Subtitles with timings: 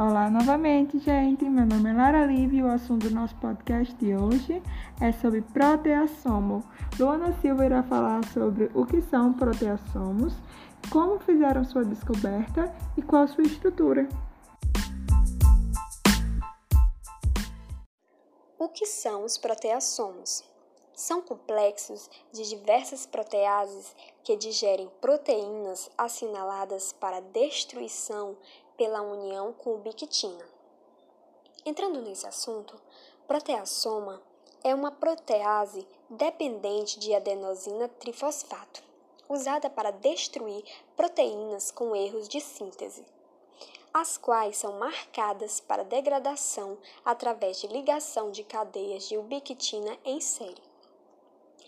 [0.00, 1.44] Olá novamente, gente.
[1.44, 4.62] Meu nome é Lara Lívia e o assunto do nosso podcast de hoje
[5.00, 6.62] é sobre proteassomo.
[6.96, 10.34] Luana Silva irá falar sobre o que são proteassomos,
[10.88, 14.08] como fizeram sua descoberta e qual sua estrutura.
[18.56, 20.44] O que são os proteassomos?
[20.94, 28.36] São complexos de diversas proteases que digerem proteínas assinaladas para destruição
[28.78, 30.46] pela união com ubiquitina.
[31.66, 32.80] Entrando nesse assunto,
[33.26, 34.22] proteassoma
[34.62, 38.82] é uma protease dependente de adenosina trifosfato,
[39.28, 40.64] usada para destruir
[40.96, 43.04] proteínas com erros de síntese,
[43.92, 50.62] as quais são marcadas para degradação através de ligação de cadeias de ubiquitina em série,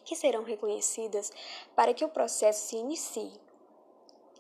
[0.05, 1.33] que serão reconhecidas
[1.75, 3.33] para que o processo se inicie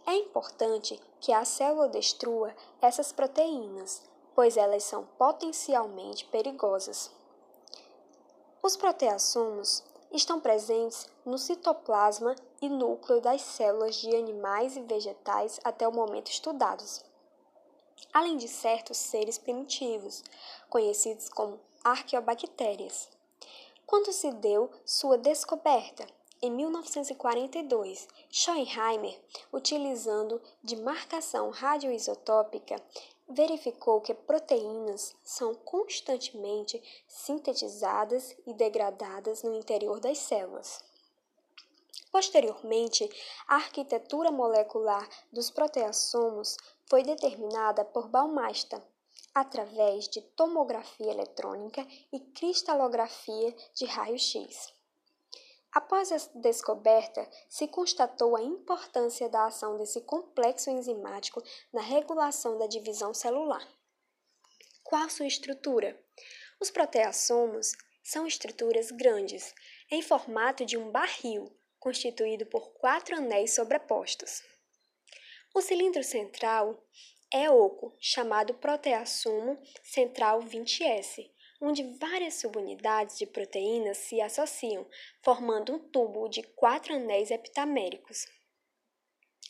[0.06, 4.02] é importante que a célula destrua essas proteínas,
[4.34, 7.10] pois elas são potencialmente perigosas.
[8.62, 15.86] Os proteassomos estão presentes no citoplasma e núcleo das células de animais e vegetais até
[15.86, 17.04] o momento estudados,
[18.12, 20.22] além de certos seres primitivos,
[20.68, 23.08] conhecidos como arqueobactérias.
[23.86, 26.06] Quando se deu sua descoberta,
[26.42, 29.20] em 1942, Schottenheimer,
[29.52, 32.82] utilizando de marcação radioisotópica,
[33.28, 40.82] verificou que proteínas são constantemente sintetizadas e degradadas no interior das células.
[42.10, 43.08] Posteriormente,
[43.46, 48.82] a arquitetura molecular dos proteassomos foi determinada por Baumeister
[49.34, 54.79] através de tomografia eletrônica e cristalografia de raio-x.
[55.72, 62.66] Após a descoberta, se constatou a importância da ação desse complexo enzimático na regulação da
[62.66, 63.66] divisão celular.
[64.82, 65.96] Qual sua estrutura?
[66.58, 67.72] Os proteassomos
[68.02, 69.54] são estruturas grandes,
[69.90, 74.42] em formato de um barril, constituído por quatro anéis sobrepostos.
[75.54, 76.84] O cilindro central
[77.32, 81.30] é oco, chamado proteassomo central 20S,
[81.60, 84.86] onde várias subunidades de proteínas se associam,
[85.22, 88.26] formando um tubo de quatro anéis epitaméricos.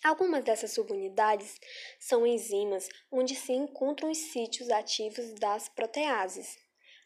[0.02, 1.60] Algumas dessas subunidades
[1.98, 6.58] são enzimas onde se encontram os sítios ativos das proteases,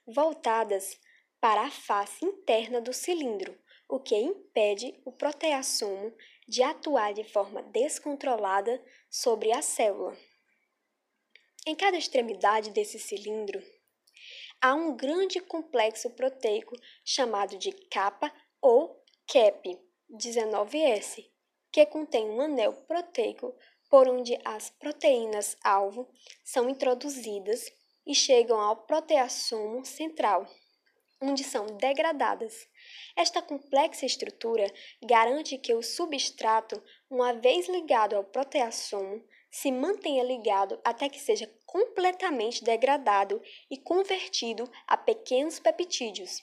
[0.07, 0.99] voltadas
[1.41, 6.15] para a face interna do cilindro, o que impede o proteassomo
[6.49, 10.17] de atuar de forma descontrolada sobre a célula.
[11.67, 13.63] Em cada extremidade desse cilindro
[14.65, 18.33] há um grande complexo proteico chamado de capa
[18.63, 18.99] ou
[19.31, 19.79] CAP
[20.11, 21.23] 19S,
[21.71, 23.55] que contém um anel proteico
[23.91, 26.09] por onde as proteínas-alvo
[26.43, 27.71] são introduzidas
[28.07, 30.47] e chegam ao proteassomo central,
[31.21, 32.67] onde são degradadas.
[33.15, 34.67] Esta complexa estrutura
[35.03, 39.23] garante que o substrato, uma vez ligado ao proteassomo,
[39.55, 46.43] se mantenha ligado até que seja completamente degradado e convertido a pequenos peptídeos,